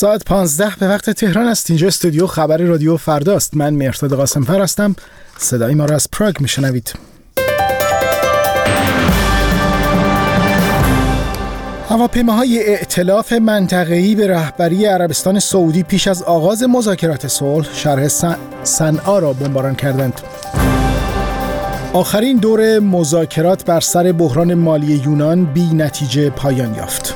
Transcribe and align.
ساعت 0.00 0.24
15 0.24 0.72
به 0.80 0.88
وقت 0.88 1.10
تهران 1.10 1.46
است 1.46 1.70
اینجا 1.70 1.86
استودیو 1.86 2.26
خبر 2.26 2.56
رادیو 2.56 2.96
فرداست 2.96 3.56
من 3.56 3.74
مرتضی 3.74 4.16
قاسم 4.16 4.44
فر 4.44 4.60
هستم 4.60 4.96
صدای 5.38 5.74
ما 5.74 5.84
را 5.84 5.94
از 5.94 6.10
پراگ 6.12 6.40
میشنوید 6.40 6.92
هواپیماهای 11.88 12.68
ائتلاف 12.68 13.32
منطقه‌ای 13.32 14.14
به 14.14 14.26
رهبری 14.26 14.86
عربستان 14.86 15.38
سعودی 15.38 15.82
پیش 15.82 16.08
از 16.08 16.22
آغاز 16.22 16.62
مذاکرات 16.62 17.26
صلح 17.26 17.68
شرح 17.74 18.08
صنعا 18.62 19.18
را 19.18 19.32
بمباران 19.32 19.74
کردند. 19.74 20.20
آخرین 21.92 22.36
دور 22.36 22.78
مذاکرات 22.78 23.64
بر 23.64 23.80
سر 23.80 24.12
بحران 24.12 24.54
مالی 24.54 24.94
یونان 24.94 25.44
بی 25.44 25.74
نتیجه 25.74 26.30
پایان 26.30 26.74
یافت. 26.74 27.14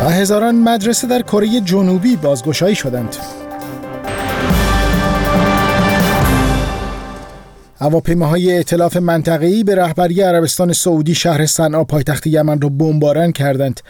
و 0.00 0.08
هزاران 0.08 0.54
مدرسه 0.54 1.06
در 1.06 1.22
کره 1.22 1.60
جنوبی 1.60 2.16
بازگشایی 2.16 2.74
شدند. 2.74 3.16
هواپیماهای 7.80 8.56
ائتلاف 8.56 8.96
منطقه‌ای 8.96 9.64
به 9.64 9.74
رهبری 9.74 10.20
عربستان 10.20 10.72
سعودی 10.72 11.14
شهر 11.14 11.46
صنعا 11.46 11.84
پایتخت 11.84 12.26
یمن 12.26 12.60
را 12.60 12.68
بمباران 12.68 13.32
کردند 13.32 13.80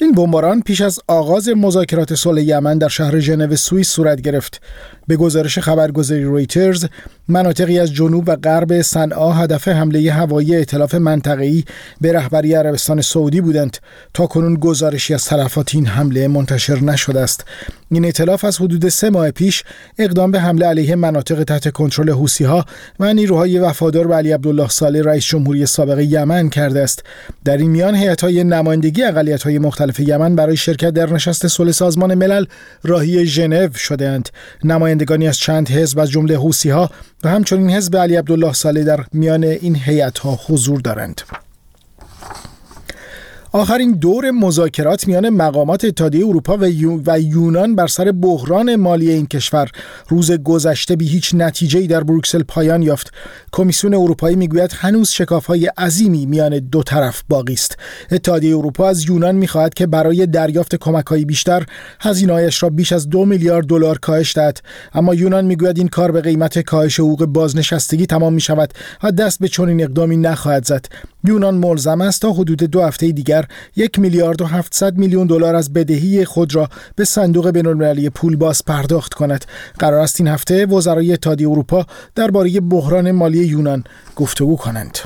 این 0.00 0.12
بمباران 0.12 0.62
پیش 0.62 0.80
از 0.80 1.00
آغاز 1.06 1.48
مذاکرات 1.48 2.14
صلح 2.14 2.42
یمن 2.42 2.78
در 2.78 2.88
شهر 2.88 3.18
ژنو 3.18 3.56
سوئیس 3.56 3.88
صورت 3.88 4.20
گرفت. 4.20 4.60
به 5.06 5.16
گزارش 5.16 5.58
خبرگزاری 5.58 6.24
رویترز 6.24 6.86
مناطقی 7.28 7.78
از 7.78 7.92
جنوب 7.92 8.24
و 8.26 8.36
غرب 8.36 8.82
صنعا 8.82 9.32
هدف 9.32 9.68
حمله 9.68 10.12
هوایی 10.12 10.56
ائتلاف 10.56 10.94
منطقه‌ای 10.94 11.64
به 12.00 12.12
رهبری 12.12 12.54
عربستان 12.54 13.00
سعودی 13.00 13.40
بودند. 13.40 13.76
تا 14.14 14.26
کنون 14.26 14.54
گزارشی 14.54 15.14
از 15.14 15.24
طرفات 15.24 15.74
این 15.74 15.86
حمله 15.86 16.28
منتشر 16.28 16.80
نشده 16.80 17.20
است. 17.20 17.44
این 17.90 18.04
ائتلاف 18.04 18.44
از 18.44 18.58
حدود 18.58 18.88
سه 18.88 19.10
ماه 19.10 19.30
پیش 19.30 19.64
اقدام 19.98 20.30
به 20.30 20.40
حمله 20.40 20.66
علیه 20.66 20.94
مناطق 20.94 21.44
تحت 21.44 21.72
کنترل 21.72 22.08
ها 22.44 22.64
و 23.00 23.14
نیروهای 23.14 23.58
وفادار 23.58 24.06
به 24.06 24.14
علی 24.14 24.32
عبدالله 24.32 24.68
صالح 24.68 25.00
رئیس 25.00 25.24
جمهوری 25.24 25.66
سابق 25.66 25.98
یمن 25.98 26.48
کرده 26.48 26.82
است. 26.82 27.04
در 27.44 27.56
این 27.56 27.70
میان 27.70 27.94
هیئت‌های 27.94 28.44
نمایندگی 28.44 29.02
اقلیت‌های 29.02 29.58
مختلف 29.58 29.87
یمن 29.98 30.36
برای 30.36 30.56
شرکت 30.56 30.90
در 30.90 31.12
نشست 31.12 31.46
صلح 31.46 31.72
سازمان 31.72 32.14
ملل 32.14 32.44
راهی 32.82 33.26
ژنو 33.26 33.72
شدهاند. 33.72 34.28
نمایندگانی 34.64 35.28
از 35.28 35.38
چند 35.38 35.68
حزب 35.68 35.98
از 35.98 36.10
جمله 36.10 36.38
ها 36.64 36.90
و 37.24 37.28
همچنین 37.28 37.70
حزب 37.70 37.96
علی 37.96 38.16
عبدالله 38.16 38.52
صالح 38.52 38.82
در 38.82 39.04
میان 39.12 39.44
این 39.44 39.76
هیئت‌ها 39.76 40.40
حضور 40.46 40.80
دارند. 40.80 41.20
آخرین 43.58 43.92
دور 43.92 44.30
مذاکرات 44.30 45.08
میان 45.08 45.28
مقامات 45.28 45.84
اتحادیه 45.84 46.26
اروپا 46.26 46.58
و, 47.06 47.20
یونان 47.20 47.74
بر 47.74 47.86
سر 47.86 48.12
بحران 48.12 48.76
مالی 48.76 49.10
این 49.10 49.26
کشور 49.26 49.70
روز 50.08 50.32
گذشته 50.32 50.96
به 50.96 51.04
هیچ 51.04 51.34
نتیجه‌ای 51.34 51.86
در 51.86 52.04
بروکسل 52.04 52.42
پایان 52.42 52.82
یافت. 52.82 53.12
کمیسیون 53.52 53.94
اروپایی 53.94 54.36
می‌گوید 54.36 54.72
هنوز 54.74 55.10
شکاف‌های 55.10 55.66
عظیمی 55.66 56.26
میان 56.26 56.58
دو 56.58 56.82
طرف 56.82 57.22
باقی 57.28 57.52
است. 57.52 57.76
اتحادیه 58.12 58.56
اروپا 58.56 58.88
از 58.88 59.04
یونان 59.04 59.34
می‌خواهد 59.34 59.74
که 59.74 59.86
برای 59.86 60.26
دریافت 60.26 60.76
کمک‌های 60.76 61.24
بیشتر 61.24 61.66
هزینه‌هایش 62.00 62.62
را 62.62 62.70
بیش 62.70 62.92
از 62.92 63.08
دو 63.08 63.24
میلیارد 63.24 63.66
دلار 63.66 63.98
کاهش 63.98 64.36
دهد، 64.36 64.60
اما 64.94 65.14
یونان 65.14 65.44
می‌گوید 65.44 65.78
این 65.78 65.88
کار 65.88 66.12
به 66.12 66.20
قیمت 66.20 66.58
کاهش 66.58 67.00
حقوق 67.00 67.24
بازنشستگی 67.24 68.06
تمام 68.06 68.32
می 68.34 68.40
شود 68.40 68.74
و 69.02 69.12
دست 69.12 69.38
به 69.38 69.48
چنین 69.48 69.82
اقدامی 69.82 70.16
نخواهد 70.16 70.64
زد. 70.64 70.86
یونان 71.24 71.54
ملزم 71.54 72.00
است 72.00 72.22
تا 72.22 72.32
حدود 72.32 72.62
دو 72.62 72.82
هفته 72.82 73.12
دیگر 73.12 73.44
یک 73.76 73.98
میلیارد 73.98 74.42
و 74.42 74.46
700 74.46 74.96
میلیون 74.96 75.26
دلار 75.26 75.54
از 75.54 75.72
بدهی 75.72 76.24
خود 76.24 76.54
را 76.54 76.68
به 76.96 77.04
صندوق 77.04 77.50
بین‌المللی 77.50 78.10
پول 78.10 78.36
باز 78.36 78.64
پرداخت 78.64 79.14
کند. 79.14 79.44
قرار 79.78 80.00
است 80.00 80.20
این 80.20 80.28
هفته 80.28 80.66
وزرای 80.66 81.12
اتحادیه 81.12 81.48
اروپا 81.48 81.86
درباره 82.14 82.60
بحران 82.60 83.10
مالی 83.10 83.38
یونان 83.38 83.84
گفتگو 84.16 84.56
کنند. 84.56 84.98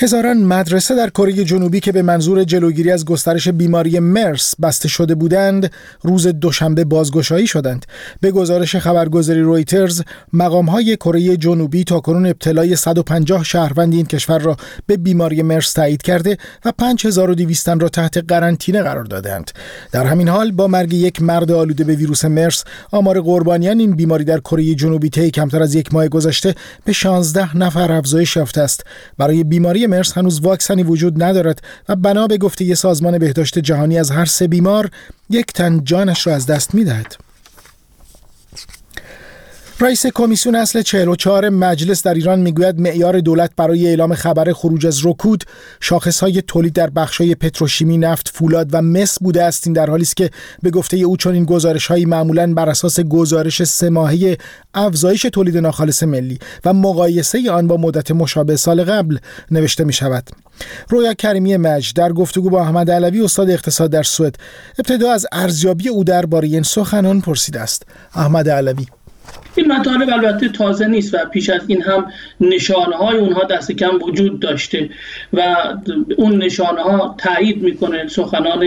هزاران 0.00 0.36
مدرسه 0.36 0.94
در 0.94 1.10
کره 1.10 1.32
جنوبی 1.32 1.80
که 1.80 1.92
به 1.92 2.02
منظور 2.02 2.44
جلوگیری 2.44 2.90
از 2.90 3.04
گسترش 3.04 3.48
بیماری 3.48 3.98
مرس 3.98 4.54
بسته 4.62 4.88
شده 4.88 5.14
بودند 5.14 5.72
روز 6.02 6.26
دوشنبه 6.26 6.84
بازگشایی 6.84 7.46
شدند. 7.46 7.86
به 8.20 8.30
گزارش 8.30 8.76
خبرگزاری 8.76 9.40
رویترز 9.40 10.02
مقامهای 10.32 10.96
کره 10.96 11.36
جنوبی 11.36 11.84
تاکنون 11.84 12.26
ابتلای 12.26 12.76
150 12.76 13.44
شهروند 13.44 13.94
این 13.94 14.06
کشور 14.06 14.38
را 14.38 14.56
به 14.86 14.96
بیماری 14.96 15.42
مرس 15.42 15.72
تایید 15.72 16.02
کرده 16.02 16.36
و 16.64 16.72
5200 16.78 17.68
را 17.68 17.88
تحت 17.88 18.16
قرنطینه 18.28 18.82
قرار 18.82 19.04
دادند 19.04 19.50
در 19.92 20.06
همین 20.06 20.28
حال 20.28 20.50
با 20.50 20.66
مرگ 20.66 20.92
یک 20.92 21.22
مرد 21.22 21.52
آلوده 21.52 21.84
به 21.84 21.94
ویروس 21.94 22.24
مرس 22.24 22.64
آمار 22.90 23.20
قربانیان 23.20 23.78
این 23.78 23.96
بیماری 23.96 24.24
در 24.24 24.40
کره 24.40 24.74
جنوبی 24.74 25.10
طی 25.10 25.30
کمتر 25.30 25.62
از 25.62 25.74
یک 25.74 25.94
ماه 25.94 26.08
گذشته 26.08 26.54
به 26.84 26.92
16 26.92 27.56
نفر 27.56 27.92
افزایش 27.92 28.36
یافته 28.36 28.60
است. 28.60 28.84
برای 29.18 29.44
بیماری 29.44 29.87
مرس 29.88 30.18
هنوز 30.18 30.40
واکسنی 30.40 30.82
وجود 30.82 31.22
ندارد 31.22 31.62
و 31.88 31.96
بنا 31.96 32.26
به 32.26 32.38
گفته 32.38 32.74
سازمان 32.74 33.18
بهداشت 33.18 33.58
جهانی 33.58 33.98
از 33.98 34.10
هر 34.10 34.24
سه 34.24 34.46
بیمار 34.48 34.90
یک 35.30 35.46
تن 35.46 35.84
جانش 35.84 36.26
را 36.26 36.34
از 36.34 36.46
دست 36.46 36.74
می‌دهد. 36.74 37.27
رئیس 39.80 40.06
کمیسیون 40.06 40.54
اصل 40.54 40.82
44 40.82 41.48
مجلس 41.48 42.02
در 42.02 42.14
ایران 42.14 42.40
می‌گوید 42.40 42.80
معیار 42.80 43.20
دولت 43.20 43.50
برای 43.56 43.86
اعلام 43.86 44.14
خبر 44.14 44.52
خروج 44.52 44.86
از 44.86 45.06
رکود 45.06 45.44
شاخصهای 45.80 46.42
تولید 46.42 46.72
در 46.72 46.90
بخشهای 46.90 47.34
پتروشیمی 47.34 47.98
نفت 47.98 48.28
فولاد 48.28 48.68
و 48.72 48.82
مس 48.82 49.18
بوده 49.18 49.44
است. 49.44 49.66
این 49.66 49.74
در 49.74 49.90
حالی 49.90 50.02
است 50.02 50.16
که 50.16 50.30
به 50.62 50.70
گفته 50.70 50.96
او 50.96 51.16
چون 51.16 51.34
این 51.34 51.44
گزارشهایی 51.44 52.04
معمولا 52.04 52.54
بر 52.54 52.68
اساس 52.68 53.00
گزارش 53.00 53.64
سه 53.64 53.90
ماهه 53.90 54.36
افزایش 54.74 55.22
تولید 55.22 55.56
ناخالص 55.56 56.02
ملی 56.02 56.38
و 56.64 56.72
مقایسه 56.72 57.50
آن 57.50 57.66
با 57.66 57.76
مدت 57.76 58.10
مشابه 58.10 58.56
سال 58.56 58.84
قبل 58.84 59.18
نوشته 59.50 59.84
می 59.84 59.92
شود 59.92 60.30
رویا 60.88 61.14
کریمی 61.14 61.56
مج 61.56 61.92
در 61.94 62.12
گفتگو 62.12 62.50
با 62.50 62.62
احمد 62.62 62.90
علوی 62.90 63.22
استاد 63.22 63.50
اقتصاد 63.50 63.90
در 63.90 64.02
سوئد 64.02 64.36
ابتدا 64.78 65.12
از 65.12 65.26
ارزیابی 65.32 65.88
او 65.88 66.04
درباره 66.04 66.48
این 66.48 66.62
سخنان 66.62 67.20
پرسیده 67.20 67.60
است. 67.60 67.82
احمد 68.14 68.48
علوی. 68.48 68.86
این 69.58 69.72
مطالب 69.72 70.08
البته 70.08 70.48
تازه 70.48 70.86
نیست 70.86 71.14
و 71.14 71.18
پیش 71.18 71.50
از 71.50 71.60
این 71.66 71.82
هم 71.82 72.12
نشانه 72.40 72.96
های 72.96 73.18
اونها 73.18 73.44
دست 73.44 73.72
کم 73.72 73.98
وجود 74.02 74.40
داشته 74.40 74.90
و 75.32 75.56
اون 76.16 76.42
نشانه 76.42 76.82
ها 76.82 77.14
تایید 77.18 77.62
می‌کنه 77.62 78.08
سخنان 78.08 78.64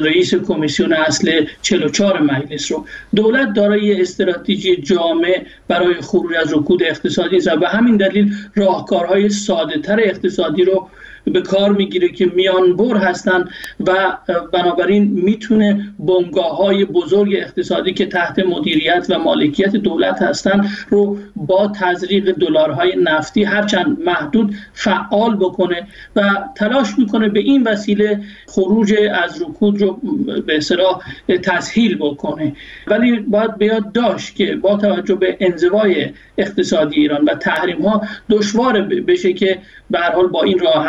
رئیس 0.00 0.34
کمیسیون 0.34 0.92
اصل 0.92 1.46
44 1.62 2.20
مجلس 2.20 2.72
رو. 2.72 2.86
دولت 3.14 3.52
دارای 3.52 4.00
استراتژی 4.00 4.76
جامع 4.76 5.42
برای 5.68 5.94
خروج 5.94 6.34
از 6.36 6.54
رکود 6.54 6.82
اقتصادی 6.82 7.36
است 7.36 7.48
و 7.48 7.56
به 7.56 7.68
همین 7.68 7.96
دلیل 7.96 8.32
راهکارهای 8.54 9.28
ساده 9.28 9.78
تر 9.78 10.00
اقتصادی 10.00 10.64
رو 10.64 10.88
به 11.32 11.40
کار 11.40 11.72
می‌گیره 11.72 12.08
که 12.08 12.26
میانبر 12.26 12.96
هستن 12.96 13.44
و 13.86 14.16
بنابراین 14.52 15.04
می‌تونه 15.04 15.94
بنگاه 15.98 16.56
های 16.56 16.84
بزرگ 16.84 17.34
اقتصادی 17.36 17.92
که 17.92 18.06
تحت 18.06 18.38
مدیریت 18.38 19.06
و 19.08 19.18
مالکیت 19.18 19.76
دولت 19.76 20.22
هستن 20.22 20.68
رو 20.88 21.18
با 21.36 21.72
تزریق 21.80 22.32
دلارهای 22.32 22.96
نفتی 23.02 23.44
هرچند 23.44 23.98
محدود 24.00 24.54
فعال 24.72 25.36
بکنه 25.36 25.86
و 26.16 26.30
تلاش 26.56 26.98
می‌کنه 26.98 27.28
به 27.28 27.40
این 27.40 27.62
وسیله 27.62 28.20
خروج 28.46 28.94
از 29.22 29.42
رکود 29.42 29.82
رو 29.82 30.00
به 30.46 30.56
اصطلاح 30.56 31.00
تسهیل 31.42 31.98
بکنه. 31.98 32.52
ولی 32.86 33.18
باید 33.18 33.58
بیاد 33.58 33.92
داشت 33.92 34.36
که 34.36 34.56
با 34.56 34.76
توجه 34.76 35.14
به 35.14 35.36
انزوای 35.40 36.10
اقتصادی 36.38 37.00
ایران 37.00 37.24
و 37.24 37.34
تحریم 37.34 37.82
ها 37.82 38.02
دشوار 38.30 38.80
بشه 38.82 39.32
که 39.32 39.58
به 39.90 39.98
حال 39.98 40.26
با 40.26 40.42
این 40.42 40.58
راه 40.58 40.86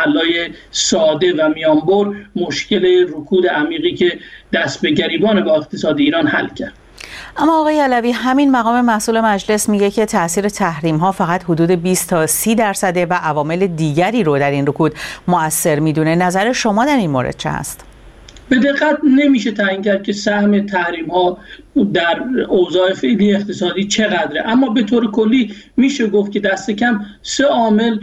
ساده 0.70 1.32
و 1.32 1.48
میانبر 1.54 2.16
مشکل 2.36 3.06
رکود 3.08 3.46
عمیقی 3.46 3.94
که 3.94 4.18
دست 4.52 4.82
به 4.82 4.90
گریبان 4.90 5.44
با 5.44 5.56
اقتصاد 5.56 5.98
ایران 5.98 6.26
حل 6.26 6.48
کرد. 6.48 6.72
اما 7.36 7.60
آقای 7.60 7.80
علوی 7.80 8.12
همین 8.12 8.50
مقام 8.50 8.84
مسئول 8.84 9.20
مجلس 9.20 9.68
میگه 9.68 9.90
که 9.90 10.06
تاثیر 10.06 10.48
تحریم 10.48 10.96
ها 10.96 11.12
فقط 11.12 11.44
حدود 11.44 11.70
20 11.70 12.10
تا 12.10 12.26
30 12.26 12.54
درصده 12.54 13.06
و 13.06 13.12
عوامل 13.12 13.66
دیگری 13.66 14.24
رو 14.24 14.38
در 14.38 14.50
این 14.50 14.66
رکود 14.66 14.94
مؤثر 15.28 15.78
می‌دونه. 15.78 16.14
نظر 16.14 16.52
شما 16.52 16.84
در 16.84 16.96
این 16.96 17.10
مورد 17.10 17.36
چه 17.36 17.50
هست 17.50 17.84
به 18.48 18.58
دقت 18.58 18.98
نمیشه 19.04 19.50
تعیین 19.50 19.82
کرد 19.82 20.02
که 20.02 20.12
سهم 20.12 20.66
تحریم 20.66 21.06
ها 21.10 21.38
در 21.92 22.22
اوضاع 22.48 22.92
فعلی 22.92 23.34
اقتصادی 23.34 23.84
چقدره. 23.84 24.42
اما 24.46 24.68
به 24.68 24.82
طور 24.82 25.10
کلی 25.10 25.54
میشه 25.76 26.06
گفت 26.06 26.32
که 26.32 26.40
دست 26.40 26.70
کم 26.70 27.00
سه 27.22 27.44
عامل 27.44 27.98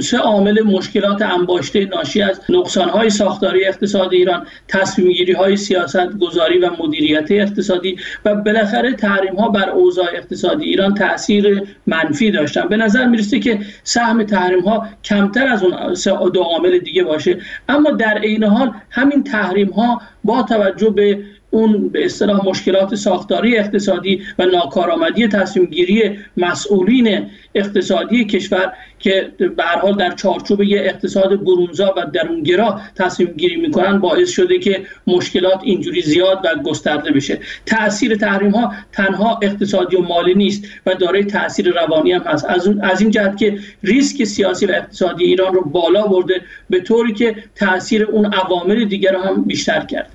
سه 0.00 0.18
عامل 0.18 0.62
مشکلات 0.62 1.22
انباشته 1.22 1.84
ناشی 1.84 2.22
از 2.22 2.40
های 2.76 3.10
ساختاری 3.10 3.64
اقتصاد 3.64 4.12
ایران 4.12 4.46
تصمیم 4.68 5.12
گیری 5.12 5.32
های 5.32 5.56
سیاست 5.56 6.18
گذاری 6.20 6.58
و 6.58 6.70
مدیریت 6.78 7.30
اقتصادی 7.30 7.96
و 8.24 8.34
بالاخره 8.34 8.92
تحریم 8.92 9.34
ها 9.34 9.48
بر 9.48 9.70
اوضاع 9.70 10.08
اقتصادی 10.14 10.64
ایران 10.64 10.94
تاثیر 10.94 11.62
منفی 11.86 12.30
داشتن. 12.30 12.68
به 12.68 12.76
نظر 12.76 13.06
می‌رسه 13.06 13.38
که 13.38 13.60
سهم 13.82 14.22
تحریم 14.22 14.60
ها 14.60 14.86
کمتر 15.04 15.46
از 15.46 15.62
اون 15.62 16.30
دو 16.30 16.40
عامل 16.40 16.78
دیگه 16.78 17.04
باشه. 17.04 17.38
اما 17.68 17.90
در 17.90 18.18
عین 18.18 18.44
حال 18.44 18.72
همین 18.90 19.24
تحریم 19.24 19.70
ها 19.70 20.02
با 20.24 20.42
توجه 20.42 20.90
به 20.90 21.24
اون 21.50 21.88
به 21.88 22.04
اصطلاح 22.04 22.46
مشکلات 22.46 22.94
ساختاری 22.94 23.58
اقتصادی 23.58 24.22
و 24.38 24.44
ناکارآمدی 24.46 25.28
تصمیم 25.28 25.66
گیری 25.66 26.18
مسئولین 26.36 27.26
اقتصادی 27.54 28.24
کشور 28.24 28.72
که 28.98 29.32
به 29.56 29.64
حال 29.64 29.96
در 29.96 30.10
چارچوب 30.10 30.62
یه 30.62 30.80
اقتصاد 30.80 31.44
برونزا 31.44 31.94
و 31.96 32.06
درونگرا 32.12 32.80
تصمیم 32.96 33.28
گیری 33.28 33.56
می‌کنن 33.56 33.98
باعث 33.98 34.30
شده 34.30 34.58
که 34.58 34.82
مشکلات 35.06 35.60
اینجوری 35.62 36.02
زیاد 36.02 36.40
و 36.44 36.62
گسترده 36.62 37.10
بشه. 37.10 37.38
تاثیر 37.66 38.16
تحریم 38.16 38.50
ها 38.50 38.72
تنها 38.92 39.40
اقتصادی 39.42 39.96
و 39.96 40.00
مالی 40.00 40.34
نیست 40.34 40.64
و 40.86 40.94
دارای 40.94 41.24
تاثیر 41.24 41.72
روانی 41.72 42.12
هم 42.12 42.22
هست. 42.22 42.44
از, 42.44 42.68
از 42.82 43.00
این 43.00 43.10
جهت 43.10 43.36
که 43.36 43.58
ریسک 43.82 44.24
سیاسی 44.24 44.66
و 44.66 44.70
اقتصادی 44.70 45.24
ایران 45.24 45.54
رو 45.54 45.64
بالا 45.64 46.06
برده 46.06 46.40
به 46.70 46.80
طوری 46.80 47.12
که 47.12 47.36
تاثیر 47.54 48.04
اون 48.04 48.34
عوامل 48.34 48.84
دیگر 48.84 49.12
رو 49.12 49.20
هم 49.20 49.42
بیشتر 49.42 49.80
کرد. 49.80 50.10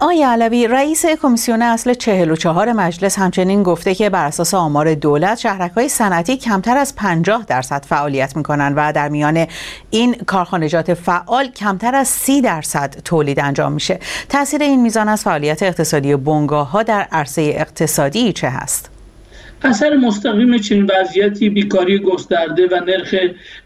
آقای 0.00 0.22
علوی 0.22 0.68
رئیس 0.68 1.06
کمیسیون 1.06 1.62
اصل 1.62 1.94
44 1.94 2.72
مجلس 2.72 3.18
همچنین 3.18 3.62
گفته 3.62 3.94
که 3.94 4.10
بر 4.10 4.26
اساس 4.26 4.54
آمار 4.54 4.94
دولت 4.94 5.38
شهرک 5.38 5.72
های 5.72 5.88
صنعتی 5.88 6.36
کمتر 6.36 6.76
از 6.76 6.96
50 6.96 7.44
درصد 7.48 7.84
فعالیت 7.84 8.36
می‌کنن 8.36 8.74
و 8.76 8.92
در 8.92 9.08
میان 9.08 9.46
این 9.90 10.14
کارخانجات 10.14 10.94
فعال 10.94 11.46
کمتر 11.46 11.94
از 11.94 12.08
30 12.08 12.40
درصد 12.40 12.96
تولید 13.04 13.40
انجام 13.40 13.72
میشه. 13.72 13.98
تاثیر 14.28 14.62
این 14.62 14.82
میزان 14.82 15.08
از 15.08 15.22
فعالیت 15.22 15.62
اقتصادی 15.62 16.16
بنگاه 16.16 16.70
ها 16.70 16.82
در 16.82 17.08
عرصه 17.12 17.42
اقتصادی 17.42 18.32
چه 18.32 18.48
هست؟ 18.48 18.90
اثر 19.64 19.96
مستقیم 19.96 20.58
چنین 20.58 20.90
وضعیتی 20.90 21.48
بیکاری 21.48 21.98
گسترده 21.98 22.66
و 22.66 22.80
نرخ 22.86 23.14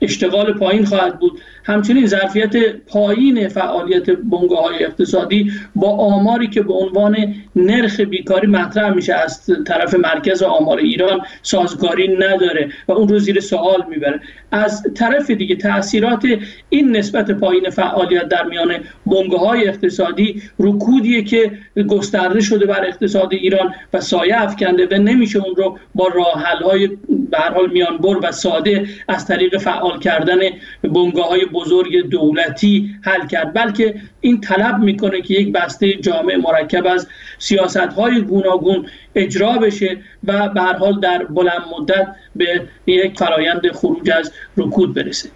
اشتغال 0.03 0.53
پایین 0.53 0.85
خواهد 0.85 1.19
بود. 1.19 1.41
همچنین 1.69 2.07
ظرفیت 2.07 2.77
پایین 2.87 3.49
فعالیت 3.49 4.11
بنگاه 4.11 4.63
های 4.63 4.85
اقتصادی 4.85 5.53
با 5.75 5.91
آماری 5.91 6.47
که 6.47 6.63
به 6.63 6.73
عنوان 6.73 7.35
نرخ 7.57 8.01
بیکاری 8.01 8.47
مطرح 8.47 8.95
میشه 8.95 9.15
از 9.15 9.51
طرف 9.67 9.95
مرکز 9.95 10.43
آمار 10.43 10.79
ایران 10.79 11.21
سازگاری 11.43 12.17
نداره 12.17 12.69
و 12.89 12.93
اون 12.93 13.09
رو 13.09 13.19
زیر 13.19 13.41
سوال 13.41 13.85
می‌بره. 13.91 14.21
از 14.53 14.87
طرف 14.95 15.31
دیگه 15.31 15.57
تاثیرات 15.57 16.23
این 16.69 16.97
نسبت 16.97 17.31
پایین 17.31 17.71
فعالیت 17.71 18.29
در 18.29 18.45
میان 18.45 18.75
بنگاه 19.07 19.41
های 19.41 19.69
اقتصادی 19.69 20.43
رکودیه 20.59 21.23
که 21.23 21.53
گسترده 21.89 22.41
شده 22.41 22.67
بر 22.67 22.87
اقتصاد 22.87 23.33
ایران 23.33 23.75
و 23.93 24.01
سایه 24.01 24.43
افکنده 24.43 24.89
و 24.91 25.03
نمیشه 25.03 25.39
اون 25.39 25.57
رو 25.57 25.79
با 25.95 26.09
راه 26.09 26.45
های 26.65 26.87
به 27.31 27.39
حال 27.39 27.71
میانبر 27.71 28.17
و 28.23 28.33
ساده 28.33 28.87
از 29.09 29.27
طریق 29.27 29.59
فعال 29.59 29.99
کردن 29.99 30.39
بنگاه 30.83 31.29
های 31.29 31.45
بزرگ 31.59 32.09
دولتی 32.09 32.91
حل 33.03 33.27
کرد 33.27 33.55
بلکه 33.55 33.95
این 34.21 34.41
طلب 34.41 34.79
می‌کنه 34.79 35.23
که 35.23 35.35
یک 35.35 35.53
بسته 35.53 35.95
جامع 35.95 36.37
مرکب 36.37 36.87
از 36.87 37.07
سیاست 37.39 37.77
های 37.77 38.21
گوناگون 38.23 38.87
اجرا 39.15 39.53
بشه 39.53 39.99
و 40.25 40.49
به 40.49 40.61
هر 40.61 40.77
حال 40.77 41.01
در 41.01 41.25
بلند 41.25 41.63
مدت 41.79 42.07
به 42.37 42.69
یک 42.87 43.19
فرایند 43.19 43.73
خروج 43.73 44.11
از 44.11 44.33
رکود 44.57 44.95
برسه. 44.95 45.29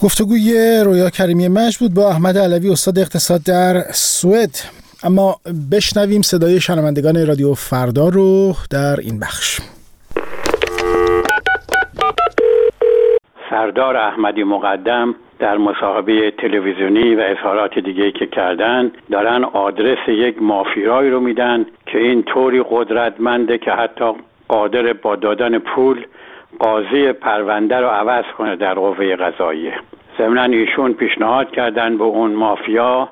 گفتگوی 0.00 0.80
رویا 0.84 1.10
کریمی 1.10 1.48
مش 1.48 1.78
بود 1.78 1.94
با 1.94 2.10
احمد 2.10 2.38
علوی 2.38 2.70
استاد 2.70 2.98
اقتصاد 2.98 3.42
در 3.42 3.84
سوئد. 3.92 4.58
اما 5.02 5.40
بشنویم 5.70 6.22
صدای 6.22 6.60
شنوندگان 6.60 7.26
رادیو 7.26 7.54
فردا 7.54 8.08
رو 8.08 8.56
در 8.70 9.00
این 9.00 9.20
بخش. 9.20 9.60
سردار 13.50 13.96
احمدی 13.96 14.44
مقدم 14.44 15.14
در 15.38 15.58
مصاحبه 15.58 16.30
تلویزیونی 16.30 17.14
و 17.14 17.20
اظهارات 17.20 17.78
دیگه 17.78 18.12
که 18.12 18.26
کردن 18.26 18.92
دارن 19.10 19.44
آدرس 19.44 20.08
یک 20.08 20.42
مافیایی 20.42 21.10
رو 21.10 21.20
میدن 21.20 21.66
که 21.86 21.98
این 21.98 22.22
طوری 22.22 22.64
قدرتمنده 22.70 23.58
که 23.58 23.70
حتی 23.70 24.12
قادر 24.48 24.92
با 24.92 25.16
دادن 25.16 25.58
پول 25.58 26.06
قاضی 26.58 27.12
پرونده 27.12 27.76
رو 27.76 27.86
عوض 27.86 28.24
کنه 28.38 28.56
در 28.56 28.74
قوه 28.74 29.16
قضاییه 29.16 29.74
ضمنا 30.18 30.42
ایشون 30.42 30.92
پیشنهاد 30.92 31.50
کردن 31.50 31.98
به 31.98 32.04
اون 32.04 32.30
مافیا 32.30 33.08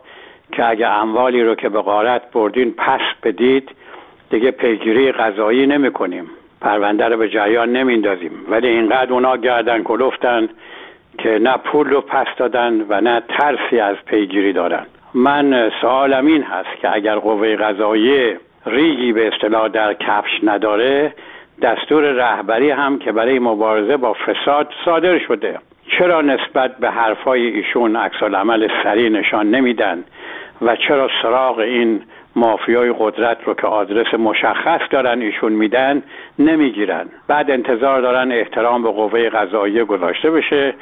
که 0.53 0.69
اگه 0.69 0.89
اموالی 0.89 1.45
رو 1.45 1.55
که 1.55 1.69
به 1.69 1.81
غارت 1.81 2.33
بردین 2.33 2.71
پس 2.71 3.01
بدید 3.23 3.71
دیگه 4.31 4.51
پیگیری 4.51 5.13
قضایی 5.13 5.67
نمی 5.67 5.91
کنیم 5.93 6.31
پرونده 6.65 7.09
رو 7.09 7.17
به 7.17 7.29
جریان 7.29 7.73
نمیندازیم 7.73 8.33
ولی 8.49 8.69
اینقدر 8.69 9.13
اونا 9.13 9.37
گردن 9.37 9.83
کلفتن 9.83 10.49
که 11.19 11.39
نه 11.39 11.57
پول 11.57 11.91
رو 11.91 12.01
پس 12.01 12.27
دادن 12.37 12.87
و 12.89 13.01
نه 13.01 13.23
ترسی 13.29 13.81
از 13.81 13.97
پیگیری 14.07 14.53
دارن. 14.53 14.87
من 15.15 15.71
سوالم 15.81 16.27
این 16.27 16.43
هست 16.43 16.81
که 16.81 16.95
اگر 16.95 17.17
قوه 17.17 17.57
قضایی 17.57 18.37
ریگی 18.67 19.13
به 19.13 19.29
اصطلاح 19.29 19.69
در 19.69 19.95
کفش 19.95 20.31
نداره 20.43 21.15
دستور 21.63 22.03
رهبری 22.03 22.71
هم 22.71 22.99
که 22.99 23.13
برای 23.13 23.39
مبارزه 23.39 23.97
با 23.97 24.13
فساد 24.13 24.69
صادر 24.85 25.19
شده. 25.19 25.59
چرا 25.99 26.21
نسبت 26.21 26.77
به 26.77 26.91
حرفای 26.91 27.47
ایشون 27.47 27.97
عکس 27.97 28.23
عمل 28.23 28.69
سریع 28.83 29.09
نشان 29.09 29.51
نمیدن 29.51 30.05
و 30.63 30.77
چرا 30.77 31.11
سراغ 31.23 31.59
این 31.59 32.03
مافیای 32.37 32.95
قدرت 32.99 33.39
رو 33.45 33.55
که 33.55 33.67
آدرس 33.67 34.15
مشخص 34.15 34.81
دارن 34.91 35.21
ایشون 35.21 35.53
میدن 35.53 36.03
نمی‌گیرن. 36.39 37.07
بعد 37.29 37.51
انتظار 37.51 38.01
دارن 38.01 38.33
احترام 38.33 38.83
به 38.83 38.91
قوه 38.91 39.29
قضاییه 39.29 39.85
گذاشته 39.85 40.31
بشه 40.31 40.75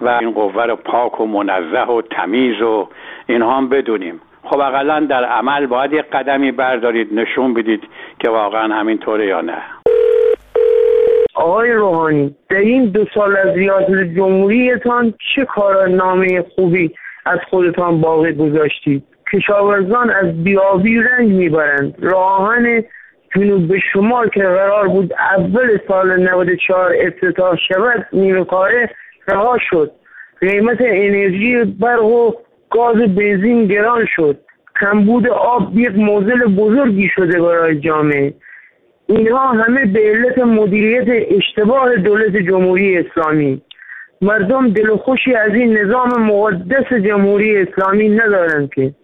و 0.00 0.08
این 0.08 0.30
قوه 0.30 0.64
رو 0.64 0.76
پاک 0.76 1.20
و 1.20 1.26
منزه 1.26 1.82
و 1.82 2.02
تمیز 2.02 2.62
و 2.62 2.88
اینها 3.26 3.56
هم 3.56 3.68
بدونیم. 3.68 4.20
خب 4.44 4.60
اقلا 4.60 5.00
در 5.00 5.24
عمل 5.24 5.66
باید 5.66 5.92
یک 5.92 6.04
قدمی 6.12 6.52
بردارید 6.52 7.08
نشون 7.14 7.54
بدید 7.54 7.82
که 8.18 8.30
واقعا 8.30 8.74
همینطوره 8.74 9.26
یا 9.26 9.40
نه. 9.40 9.62
آقای 11.34 11.72
روحانی 11.72 12.36
در 12.50 12.56
این 12.56 12.84
دو 12.84 13.04
سال 13.14 13.36
از 13.36 13.56
ریاست 13.56 13.90
جمهوریتان 14.16 15.14
چه 15.34 15.44
کارنامه 15.44 16.44
خوبی 16.54 16.90
از 17.26 17.38
خودتان 17.50 18.00
باقی 18.00 18.32
گذاشتید؟ 18.32 19.02
کشاورزان 19.32 20.10
از 20.10 20.44
بیابی 20.44 20.98
رنج 20.98 21.32
می‌برند. 21.32 21.94
راهن 21.98 22.84
جنوب 23.36 23.68
به 23.68 23.78
شمال 23.92 24.28
که 24.28 24.42
قرار 24.42 24.88
بود 24.88 25.12
اول 25.12 25.78
سال 25.88 26.22
94 26.22 26.94
افتتاح 27.00 27.56
شود 27.68 28.06
نیمه 28.12 28.44
کاره 28.44 28.90
رها 29.28 29.58
شد. 29.70 29.90
قیمت 30.40 30.78
انرژی 30.80 31.64
برق 31.64 32.04
و 32.04 32.32
گاز 32.70 32.96
بنزین 32.96 33.66
گران 33.66 34.06
شد. 34.16 34.38
کمبود 34.80 35.28
آب 35.28 35.78
یک 35.78 35.96
موزل 35.96 36.44
بزرگی 36.44 37.10
شده 37.14 37.42
برای 37.42 37.80
جامعه. 37.80 38.34
اینها 39.06 39.48
همه 39.48 39.86
به 39.86 40.00
علت 40.00 40.38
مدیریت 40.38 41.26
اشتباه 41.36 41.96
دولت 41.96 42.36
جمهوری 42.36 42.98
اسلامی. 42.98 43.62
مردم 44.22 44.70
دل 44.70 44.96
خوشی 44.96 45.34
از 45.34 45.54
این 45.54 45.78
نظام 45.78 46.22
مقدس 46.22 46.92
جمهوری 46.92 47.56
اسلامی 47.56 48.08
ندارند 48.08 48.70
که 48.74 48.94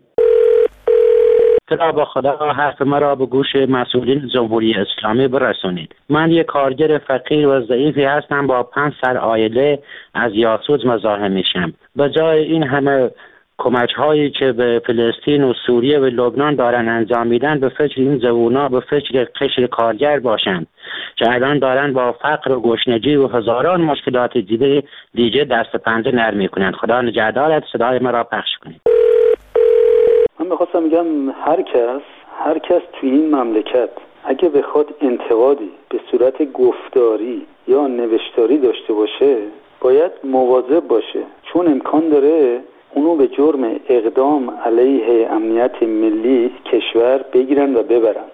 خدا 1.68 1.92
با 1.92 2.04
خدا 2.04 2.37
حرف 2.37 2.83
مرا 2.83 3.14
به 3.14 3.26
گوش 3.26 3.56
مسئولین 3.56 4.28
جمهوری 4.28 4.75
اسلامی 4.75 5.28
برسونید 5.28 5.94
من 6.09 6.30
یک 6.30 6.47
کارگر 6.47 6.99
فقیر 6.99 7.49
و 7.49 7.61
ضعیفی 7.61 8.04
هستم 8.04 8.47
با 8.47 8.62
پنج 8.62 8.92
سر 9.00 9.16
آیله 9.16 9.78
از 10.14 10.33
یاسوج 10.35 10.87
مزاحم 10.87 11.33
میشم. 11.33 11.73
به 11.97 12.11
جای 12.11 12.44
این 12.44 12.62
همه 12.62 13.11
کمک 13.59 13.90
هایی 13.90 14.30
که 14.30 14.52
به 14.52 14.83
فلسطین 14.87 15.44
و 15.44 15.52
سوریه 15.66 15.99
و 15.99 16.04
لبنان 16.04 16.54
دارن 16.54 16.88
انجام 16.88 17.26
میدن 17.26 17.61
به 17.61 17.68
فکر 17.68 18.00
این 18.00 18.18
جوونا 18.18 18.68
به 18.68 18.80
فکر 18.80 19.25
قشر 19.40 19.66
کارگر 19.66 20.18
باشند 20.18 20.66
که 21.16 21.33
الان 21.33 21.59
دارن 21.59 21.92
با 21.92 22.12
فقر 22.12 22.52
و 22.52 22.61
گشنگی 22.61 23.16
و 23.16 23.26
هزاران 23.26 23.80
مشکلات 23.80 24.38
دیگه 24.38 24.83
دیگه 25.14 25.44
دست 25.44 25.76
پنجه 25.76 26.12
نرم 26.12 26.37
می‌کنند 26.37 26.75
خدا 26.75 27.00
نجدارت 27.00 27.64
صدای 27.73 27.99
مرا 27.99 28.25
پخش 28.25 28.50
کنید. 28.64 29.03
من 30.45 30.51
می‌خواستم 30.51 30.83
میگم 30.83 31.31
هر 31.31 31.63
کس 31.63 32.03
هر 32.45 32.59
کس 32.59 32.83
توی 32.93 33.11
این 33.11 33.35
مملکت 33.35 33.89
اگه 34.25 34.49
بخواد 34.49 34.87
انتقادی 35.01 35.71
به 35.89 36.01
صورت 36.11 36.53
گفتاری 36.53 37.47
یا 37.69 37.87
نوشتاری 37.87 38.59
داشته 38.59 38.93
باشه 38.93 39.37
باید 39.81 40.13
مواظب 40.25 40.81
باشه 40.81 41.23
چون 41.53 41.67
امکان 41.67 42.09
داره 42.09 42.61
اونو 42.95 43.17
به 43.17 43.29
جرم 43.29 43.81
اقدام 43.89 44.51
علیه 44.51 45.29
امنیت 45.31 45.83
ملی 45.83 46.51
کشور 46.73 47.25
بگیرن 47.33 47.77
و 47.77 47.83
ببرن 47.83 48.25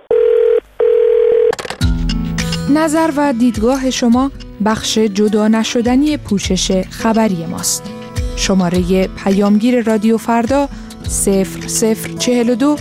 نظر 2.74 3.10
و 3.16 3.32
دیدگاه 3.32 3.90
شما 3.90 4.30
بخش 4.66 4.98
جدا 4.98 5.48
نشدنی 5.48 6.16
پوشش 6.30 6.72
خبری 6.90 7.46
ماست. 7.50 7.94
شماره 8.36 9.08
پیامگیر 9.24 9.82
رادیو 9.82 10.16
فردا 10.16 10.68
0042 11.10 12.76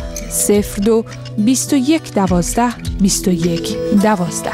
02 0.86 1.06
21 1.38 2.14
12 2.14 2.74
21 3.02 3.78
12 4.04 4.52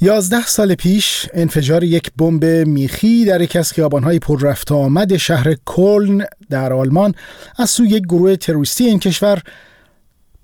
یازده 0.00 0.46
سال 0.46 0.74
پیش 0.74 1.26
انفجار 1.34 1.84
یک 1.84 2.10
بمب 2.18 2.44
میخی 2.44 3.24
در 3.24 3.40
یک 3.40 3.56
از 3.56 3.72
خیابانهای 3.72 4.18
پر 4.18 4.40
رفت 4.40 4.72
آمد 4.72 5.16
شهر 5.16 5.54
کلن 5.66 6.24
در 6.50 6.72
آلمان 6.72 7.14
از 7.56 7.70
سوی 7.70 7.88
یک 7.88 8.02
گروه 8.02 8.36
تروریستی 8.36 8.84
این 8.84 8.98
کشور 8.98 9.42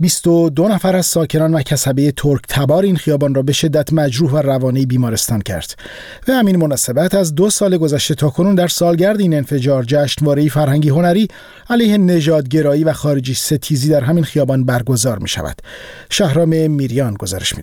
22 0.01 0.69
نفر 0.69 0.97
از 0.97 1.07
ساکنان 1.07 1.55
و 1.55 1.63
کسبه 1.63 2.13
ترک 2.13 2.41
تبار 2.49 2.83
این 2.83 2.97
خیابان 2.97 3.35
را 3.35 3.43
به 3.43 3.53
شدت 3.53 3.93
مجروح 3.93 4.31
و 4.31 4.37
روانی 4.37 4.87
بیمارستان 4.87 5.41
کرد. 5.41 5.75
و 6.29 6.33
همین 6.33 6.57
مناسبت 6.57 7.15
از 7.15 7.35
دو 7.35 7.51
سال 7.51 7.77
گذشته 7.77 8.15
تا 8.15 8.31
کنون 8.31 8.55
در 8.55 8.69
سالگرد 8.69 9.21
این 9.21 9.35
انفجار 9.35 9.85
جشنواره 9.85 10.49
فرهنگی 10.49 10.89
هنری 10.89 11.29
علیه 11.71 11.99
نژادگرایی 11.99 12.85
و 12.85 12.93
خارجی 12.93 13.35
ستیزی 13.35 13.89
در 13.89 14.05
همین 14.05 14.25
خیابان 14.25 14.65
برگزار 14.65 15.19
می 15.19 15.29
شود 15.29 15.63
شهرام 16.11 16.71
میریان 16.71 17.15
گزارش 17.15 17.57
می 17.57 17.63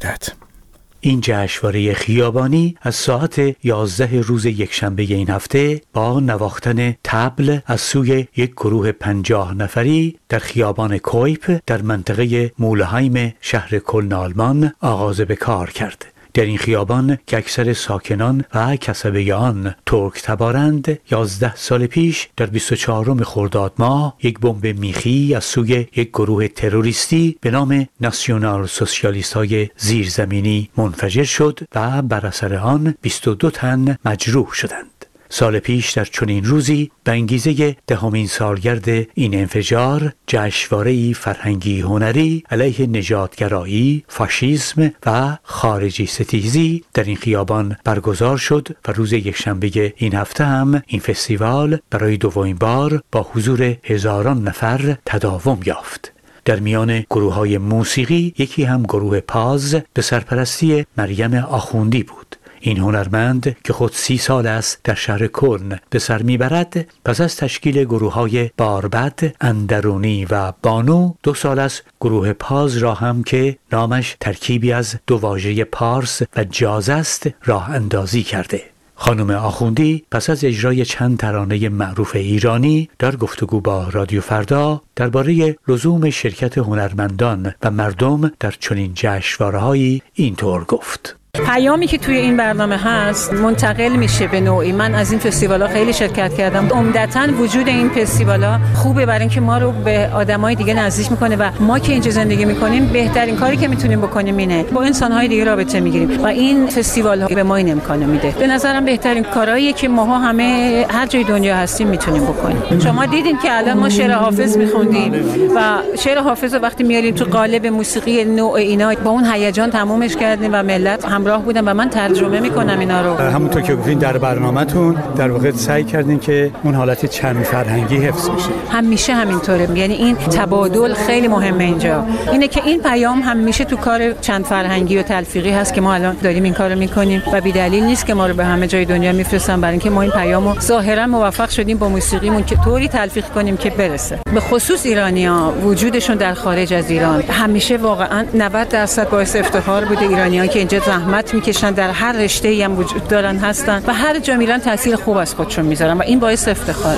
این 1.05 1.19
جشنواره 1.24 1.93
خیابانی 1.93 2.77
از 2.81 2.95
ساعت 2.95 3.65
11 3.65 4.21
روز 4.21 4.45
یکشنبه 4.45 5.03
این 5.03 5.29
هفته 5.29 5.81
با 5.93 6.19
نواختن 6.19 6.95
تبل 7.03 7.59
از 7.65 7.81
سوی 7.81 8.27
یک 8.35 8.51
گروه 8.51 8.91
پنجاه 8.91 9.53
نفری 9.53 10.19
در 10.29 10.39
خیابان 10.39 10.97
کویپ 10.97 11.59
در 11.65 11.81
منطقه 11.81 12.51
مولهایم 12.59 13.33
شهر 13.41 13.79
کلن 13.79 14.13
آلمان 14.13 14.71
آغاز 14.81 15.21
به 15.21 15.35
کار 15.35 15.69
کرد. 15.69 16.14
در 16.36 16.46
این 16.46 16.58
خیابان 16.58 17.18
که 17.27 17.38
اکثر 17.38 17.74
ساکنان 17.74 18.46
و 18.54 18.75
کسبه 18.75 19.36
آن 19.36 19.75
ترک 19.86 20.22
تبارند 20.22 21.00
یازده 21.12 21.56
سال 21.56 21.88
پیش 21.88 22.30
در 22.38 22.46
24 22.46 23.24
خرداد 23.24 23.74
ماه 23.80 24.15
یک 24.24 24.39
بمب 24.39 24.65
میخی 24.65 25.36
از 25.36 25.44
سوی 25.44 25.88
یک 25.96 26.10
گروه 26.10 26.48
تروریستی 26.48 27.38
به 27.42 27.51
نام 27.51 27.88
ناسیونال 28.01 28.65
سوسیالیست 28.65 29.34
های 29.34 29.70
زیرزمینی 29.77 30.70
منفجر 30.77 31.24
شد 31.24 31.60
و 31.75 32.01
بر 32.01 32.25
اثر 32.25 32.56
آن 32.56 32.96
22 33.01 33.51
تن 33.51 33.98
مجروح 34.06 34.54
شدند. 34.54 34.95
سال 35.29 35.60
پیش 35.60 35.91
در 35.91 36.05
چنین 36.05 36.46
روزی 36.46 36.91
به 37.03 37.12
انگیزه 37.12 37.75
دهمین 37.88 38.27
سالگرد 38.27 38.89
این 39.13 39.36
انفجار 39.36 40.13
جشنواره 40.27 41.13
فرهنگی 41.13 41.82
هنری 41.82 42.44
علیه 42.50 42.88
نژادگرایی، 42.88 44.03
فاشیسم 44.08 44.91
و 45.05 45.38
خارجی 45.44 46.05
ستیزی 46.05 46.84
در 46.94 47.03
این 47.03 47.15
خیابان 47.15 47.75
برگزار 47.84 48.38
شد 48.38 48.67
و 48.88 48.91
روز 48.91 49.13
یکشنبه 49.13 49.94
این 49.98 50.15
هفته 50.15 50.46
هم 50.46 50.84
این 50.88 51.01
فستیوال 51.01 51.77
برای 51.89 52.17
دومین 52.17 52.55
بار 52.55 53.01
با 53.12 53.27
حضور 53.34 53.77
هزاران 53.84 54.44
نفر 54.44 54.98
تداوم 55.05 55.60
یافت. 55.65 56.12
در 56.46 56.60
میان 56.60 57.00
گروه 57.00 57.34
های 57.34 57.58
موسیقی 57.58 58.34
یکی 58.38 58.63
هم 58.63 58.84
گروه 58.84 59.20
پاز 59.20 59.75
به 59.94 60.01
سرپرستی 60.01 60.86
مریم 60.98 61.34
آخوندی 61.34 62.03
بود. 62.03 62.35
این 62.67 62.77
هنرمند 62.77 63.57
که 63.63 63.74
خود 63.74 63.91
سی 63.93 64.17
سال 64.17 64.48
است 64.48 64.79
در 64.84 64.93
شهر 64.93 65.27
کرن 65.27 65.79
به 65.89 66.00
سر 66.00 66.22
می‌برد 66.22 66.88
پس 67.05 67.22
از 67.22 67.36
تشکیل 67.36 67.84
گروه 67.84 68.13
های 68.13 68.50
باربد، 68.57 69.36
اندرونی 69.41 70.25
و 70.25 70.53
بانو 70.63 71.13
دو 71.24 71.34
سال 71.34 71.60
است 71.60 71.84
گروه 72.01 72.34
پاز 72.34 72.77
را 72.77 72.93
هم 72.93 73.24
که 73.24 73.57
نامش 73.72 74.15
ترکیبی 74.19 74.72
از 74.72 74.95
دو 75.07 75.17
واژه 75.17 75.63
پارس 75.63 76.22
و 76.36 76.43
جاز 76.43 76.89
است 76.89 77.29
راه 77.43 77.69
اندازی 77.69 78.24
کرده. 78.24 78.63
خانم 78.95 79.29
آخوندی 79.29 80.05
پس 80.12 80.29
از 80.29 80.43
اجرای 80.43 80.86
چند 80.86 81.17
ترانه 81.17 81.69
معروف 81.69 82.15
ایرانی 82.15 82.89
در 83.00 83.15
گفتگو 83.15 83.62
با 83.62 83.89
رادیو 83.89 84.22
فردا 84.22 84.81
درباره 84.95 85.57
لزوم 85.67 86.10
شرکت 86.10 86.57
هنرمندان 86.57 87.53
و 87.63 87.72
مردم 87.72 88.31
در 88.39 88.53
چنین 88.60 88.91
جشنوارههایی 88.95 90.01
اینطور 90.13 90.63
گفت. 90.63 91.15
پیامی 91.38 91.88
که 91.88 91.98
توی 91.98 92.18
این 92.18 92.38
برنامه 92.38 92.77
هست 92.77 93.34
منتقل 93.34 93.96
میشه 93.96 94.27
به 94.27 94.39
نوعی. 94.42 94.72
من 94.72 94.96
از 94.96 95.12
این 95.12 95.20
فستیوال 95.20 95.62
ها 95.62 95.68
خیلی 95.68 95.94
شرکت 95.94 96.34
کردم. 96.34 96.68
عمدتا 96.68 97.27
وجود 97.39 97.68
این 97.68 97.89
فستیوال 97.89 98.44
ها 98.44 98.60
خوبه 98.75 99.06
برای 99.06 99.20
اینکه 99.20 99.42
ما 99.42 99.58
رو 99.58 99.72
به 99.72 100.10
آدمای 100.13 100.56
دیگه 100.56 100.74
نزدیک 100.74 101.12
می‌کنه 101.12 101.36
و 101.36 101.50
ما 101.60 101.80
که 101.80 101.92
اینجا 101.92 102.12
زندگی 102.12 102.46
می‌کنیم 102.46 102.86
بهترین 102.86 103.36
کاری 103.36 103.58
که 103.58 103.68
می‌تونیم 103.68 104.01
بکنیم 104.01 104.38
اینه 104.38 104.63
با 104.63 104.84
انسان 104.84 105.12
های 105.12 105.27
دیگه 105.27 105.44
رابطه 105.44 105.80
می‌گیریم 105.80 106.24
و 106.24 106.27
این 106.27 106.68
فستیوال 106.68 107.25
به 107.25 107.44
ما 107.44 107.56
این 107.56 107.72
امکانو 107.72 108.08
میده. 108.08 108.36
به 108.39 108.48
نظرم 108.48 108.86
بهترین 108.86 109.24
کارهاییه 109.24 109.74
که 109.74 109.88
ماها 109.88 110.20
همه 110.20 110.86
هر 110.89 111.06
جای 111.06 111.24
دنیا 111.24 111.56
هستیم 111.56 111.88
می‌تونیم 111.88 112.24
بکنیم. 112.24 112.80
شما 112.80 113.06
دیدین 113.06 113.38
که 113.38 113.58
الان 113.58 113.77
ما 113.77 113.89
شعر 113.89 114.12
حافظ 114.12 114.58
میخوندیم 114.58 115.13
و 115.56 115.62
شعر 116.00 116.20
حافظ 116.20 116.56
وقتی 116.62 116.84
میاریم 116.84 117.15
تو 117.15 117.25
قالب 117.25 117.68
موسیقی 117.68 118.24
نوع 118.25 118.51
اینا 118.51 118.94
با 119.04 119.12
اون 119.12 119.25
هیجان 119.25 119.72
تمومش 119.72 120.15
کردیم 120.15 120.50
و 120.54 120.63
ملت 120.63 121.06
هم 121.06 121.25
همراه 121.25 121.44
بودم 121.44 121.67
و 121.67 121.74
من 121.74 121.89
ترجمه 121.89 122.39
می‌کنم 122.39 122.79
اینا 122.79 123.01
رو. 123.01 123.17
همونطور 123.17 123.62
که 123.62 123.75
گفتین 123.75 124.00
در 124.00 124.17
برنامهتون 124.17 124.96
در 125.17 125.32
واقع 125.32 125.51
سعی 125.51 125.84
کردین 125.84 126.20
که 126.20 126.51
اون 126.63 126.75
حالت 126.75 127.05
چند 127.05 127.44
فرهنگی 127.44 127.98
حفظ 127.98 128.29
بشه. 128.29 128.50
همیشه 128.72 129.13
همینطوره. 129.13 129.67
یعنی 129.75 129.94
این 129.94 130.15
تبادل 130.15 130.94
خیلی 130.94 131.27
مهمه 131.27 131.63
اینجا. 131.63 132.05
اینه 132.32 132.48
که 132.48 132.62
این 132.65 132.82
پیام 132.82 133.22
همیشه 133.22 133.63
تو 133.63 133.75
کار 133.75 134.13
چند 134.13 134.46
فرهنگی 134.46 134.98
و 134.98 135.01
تلفیقی 135.03 135.51
هست 135.51 135.74
که 135.74 135.82
ما 135.82 135.94
الان 135.94 136.15
داریم 136.24 136.44
این 136.44 136.53
کارو 136.53 136.75
می‌کنیم 136.75 137.24
و 137.34 137.41
بی 137.41 137.51
دلیل 137.51 137.84
نیست 137.84 138.05
که 138.05 138.13
ما 138.13 138.27
رو 138.27 138.34
به 138.34 138.46
همه 138.46 138.67
جای 138.67 138.86
دنیا 138.86 139.13
میفرستن 139.13 139.62
برای 139.62 139.72
اینکه 139.72 139.89
ما 139.89 140.01
این 140.01 140.12
پیامو 140.12 140.60
ظاهرا 140.60 141.08
موفق 141.08 141.50
شدیم 141.50 141.77
با 141.77 141.89
موسیقیمون 141.89 142.44
که 142.44 142.55
طوری 142.55 142.88
تلفیق 142.88 143.25
کنیم 143.25 143.58
که 143.58 143.70
برسه. 143.70 144.20
به 144.34 144.39
خصوص 144.39 144.86
ایرانیا 144.86 145.53
وجودشون 145.63 146.15
در 146.15 146.34
خارج 146.34 146.74
از 146.74 146.89
ایران. 146.89 147.22
همیشه 147.22 147.77
واقعا 147.77 148.25
90 148.34 148.70
درصد 148.70 149.10
باعث 149.10 149.36
افتخار 149.36 149.86
بوده 149.86 150.01
ایرانیان 150.01 150.48
که 150.48 150.60
اینجا 150.60 150.79
زحمت 150.79 151.14
می‌کشن. 151.34 151.72
در 151.72 151.89
هر 151.89 152.12
رشته 152.12 152.48
ای 152.48 152.63
هم 152.63 152.79
وجود 152.79 153.07
دارن 153.07 153.38
هستن. 153.38 153.84
و 153.88 153.93
هر 153.93 154.19
جا 154.19 154.38
میرن 154.38 154.60
تاثیر 154.60 154.95
خوب 154.95 155.17
از 155.17 155.36
خودشون 155.36 155.65
می‌ذارن 155.65 155.98
و 155.98 156.01
این 156.01 156.19
باعث 156.19 156.48
افتخار 156.48 156.98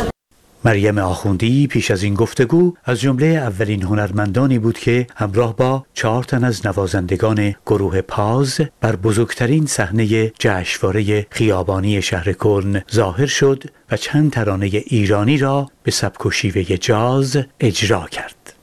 مریم 0.65 0.97
آخوندی 0.97 1.67
پیش 1.67 1.91
از 1.91 2.03
این 2.03 2.13
گفتگو 2.13 2.73
از 2.85 2.99
جمله 2.99 3.25
اولین 3.25 3.83
هنرمندانی 3.83 4.59
بود 4.59 4.79
که 4.79 5.07
همراه 5.15 5.55
با 5.55 5.85
چهار 5.93 6.23
تن 6.23 6.43
از 6.43 6.65
نوازندگان 6.65 7.55
گروه 7.65 8.01
پاز 8.01 8.61
بر 8.81 8.95
بزرگترین 8.95 9.65
صحنه 9.65 10.31
جشنواره 10.39 11.27
خیابانی 11.29 12.01
شهر 12.01 12.33
کرن 12.33 12.81
ظاهر 12.93 13.25
شد 13.25 13.63
و 13.91 13.97
چند 13.97 14.31
ترانه 14.31 14.65
ایرانی 14.65 15.37
را 15.37 15.69
به 15.83 15.91
سبک 15.91 16.25
و 16.25 16.31
شیوه 16.31 16.63
جاز 16.63 17.37
اجرا 17.59 18.07
کرد. 18.11 18.53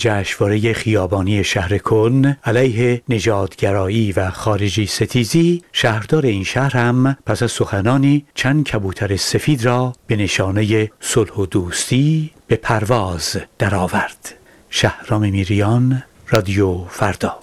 جشنواره 0.00 0.72
خیابانی 0.72 1.44
شهر 1.44 1.78
کن 1.78 2.36
علیه 2.44 3.02
نژادگرایی 3.08 4.12
و 4.12 4.30
خارجی 4.30 4.86
ستیزی. 4.86 5.62
شهردار 5.72 6.26
این 6.26 6.44
شهر 6.44 6.76
هم 6.76 7.16
پس 7.26 7.42
از 7.42 7.52
سخنانی 7.52 8.24
چند 8.34 8.64
کبوتر 8.64 9.16
سفید 9.16 9.64
را 9.64 9.92
به 10.06 10.16
نشانه 10.16 10.90
صلح 11.00 11.32
و 11.32 11.46
دوستی 11.46 12.30
به 12.46 12.56
پرواز 12.56 13.36
درآورد. 13.58 14.34
شهرام 14.70 15.20
میریان 15.20 16.02
رادیو 16.28 16.84
فردا. 16.84 17.38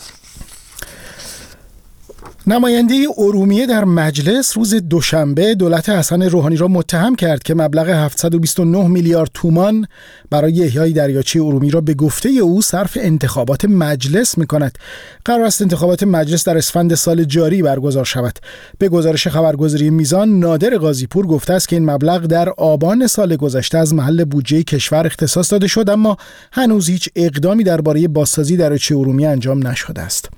نماینده 2.49 2.95
ارومیه 3.17 3.65
در 3.65 3.85
مجلس 3.85 4.57
روز 4.57 4.75
دوشنبه 4.75 5.55
دولت 5.55 5.89
حسن 5.89 6.21
روحانی 6.21 6.55
را 6.55 6.67
متهم 6.67 7.15
کرد 7.15 7.43
که 7.43 7.55
مبلغ 7.55 7.89
729 7.89 8.87
میلیارد 8.87 9.29
تومان 9.33 9.87
برای 10.29 10.63
احیای 10.63 10.93
دریاچه 10.93 11.41
ارومی 11.41 11.69
را 11.69 11.81
به 11.81 11.93
گفته 11.93 12.29
او 12.29 12.61
صرف 12.61 12.97
انتخابات 13.01 13.65
مجلس 13.65 14.37
می 14.37 14.45
کند. 14.45 14.77
قرار 15.25 15.43
است 15.43 15.61
انتخابات 15.61 16.03
مجلس 16.03 16.47
در 16.47 16.57
اسفند 16.57 16.95
سال 16.95 17.23
جاری 17.23 17.61
برگزار 17.61 18.05
شود. 18.05 18.39
به 18.77 18.89
گزارش 18.89 19.27
خبرگزاری 19.27 19.89
میزان 19.89 20.39
نادر 20.39 20.77
قاضیپور 20.77 21.27
گفته 21.27 21.53
است 21.53 21.67
که 21.67 21.75
این 21.75 21.89
مبلغ 21.89 22.25
در 22.25 22.49
آبان 22.49 23.07
سال 23.07 23.35
گذشته 23.35 23.77
از 23.77 23.93
محل 23.93 24.23
بودجه 24.23 24.63
کشور 24.63 25.05
اختصاص 25.05 25.51
داده 25.51 25.67
شد 25.67 25.89
اما 25.89 26.17
هنوز 26.51 26.89
هیچ 26.89 27.09
اقدامی 27.15 27.63
درباره 27.63 28.07
بازسازی 28.07 28.57
دریاچه 28.57 28.95
ارومیه 28.95 29.29
انجام 29.29 29.67
نشده 29.67 30.01
است. 30.01 30.29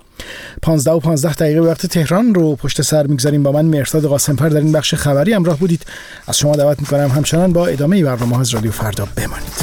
15 0.61 0.91
و 0.91 0.99
15 0.99 1.33
دقیقه 1.33 1.59
وقت 1.59 1.85
تهران 1.85 2.33
رو 2.33 2.55
پشت 2.55 2.81
سر 2.81 3.07
می‌گذاریم 3.07 3.43
با 3.43 3.51
من 3.51 3.65
مرتاد 3.65 4.05
قاسمفر 4.05 4.49
در 4.49 4.59
این 4.59 4.71
بخش 4.71 4.93
خبری 4.93 5.33
همراه 5.33 5.57
بودید. 5.57 5.85
از 6.27 6.37
شما 6.37 6.55
دعوت 6.55 6.79
می‌کنم 6.79 7.07
همچنان 7.07 7.53
با 7.53 7.67
ادامه 7.67 8.03
برنامه 8.03 8.39
از 8.39 8.49
رادیو 8.49 8.71
فردا 8.71 9.07
بمانید. 9.15 9.53